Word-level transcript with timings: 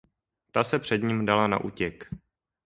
Ta 0.51 0.63
se 0.63 0.79
před 0.79 1.03
ním 1.03 1.25
dala 1.25 1.47
na 1.47 1.57
útěk. 1.63 2.07